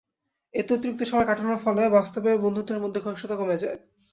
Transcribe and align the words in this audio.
এতে 0.53 0.71
অতিরিক্ত 0.73 1.01
সময় 1.03 1.27
কাটানোর 1.27 1.63
ফলে 1.65 1.83
বাস্তবের 1.95 2.35
বন্ধুত্বের 2.43 2.81
মধ্যে 2.83 2.99
ঘনিষ্ঠতা 3.01 3.35
কমে 3.37 3.61
যায়। 3.63 3.77